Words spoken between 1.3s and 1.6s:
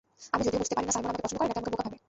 করে নাকি